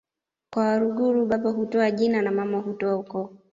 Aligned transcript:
kwa 0.53 0.63
Waluguru 0.65 1.25
baba 1.25 1.49
hutoa 1.51 1.91
jina 1.91 2.21
na 2.21 2.31
mama 2.31 2.57
hutoa 2.59 2.95
ukoo 2.95 3.33